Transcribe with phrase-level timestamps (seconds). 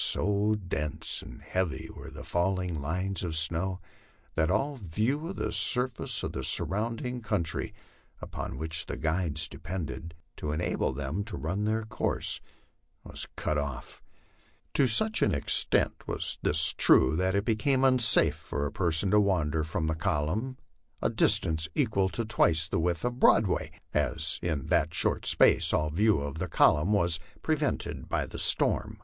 [0.00, 3.80] So dense and heavy were the falling lines of snow,
[4.36, 7.72] that all view of the surface of the surrounding coun try,
[8.22, 12.40] upon which the guides depended to enable them to run their course,
[13.02, 14.00] was cut off.
[14.74, 19.20] To such an extent was this true that it became unsafe for a person to
[19.20, 20.58] wander from the column
[21.02, 24.34] a distance equal to twice the width of Broadway, as LIFE ON THE PLAINS.
[24.46, 29.00] 147 In that short space all view of the column was prevented by the storm.